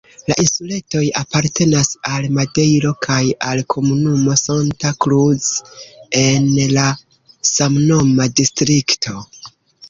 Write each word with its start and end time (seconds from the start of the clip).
La 0.29 0.35
insuletoj 0.43 1.01
apartenas 1.19 1.89
al 2.11 2.23
Madejro 2.37 2.93
kaj 3.07 3.17
al 3.51 3.61
komunumo 3.73 4.37
Santa 4.45 4.93
Cruz 5.05 5.51
en 6.23 6.49
la 6.79 6.87
samnoma 7.53 8.29
distrikto. 8.41 9.21